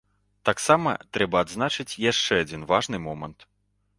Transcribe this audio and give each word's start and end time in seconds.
Таксама 0.49 0.93
трэба 1.17 1.37
адзначыць 1.45 1.99
яшчэ 2.11 2.33
адзін 2.45 2.61
важны 2.71 2.97
момант. 3.07 3.39